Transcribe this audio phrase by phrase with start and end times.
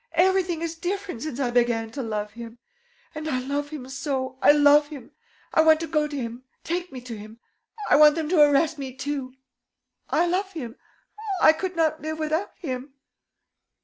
[0.13, 2.57] Everything is different since I began to love him.
[3.13, 4.39] And I love him so!
[4.41, 5.11] I love him!
[5.53, 6.43] I want to go to him.
[6.63, 7.39] Take me to him.
[7.87, 9.35] I want them to arrest me too.
[10.09, 10.75] I love him....
[11.39, 12.95] I could not live without him...."